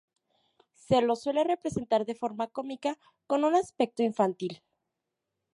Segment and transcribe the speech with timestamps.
[0.73, 4.63] Se lo suele representar de forma cómica, con un aspecto infantil.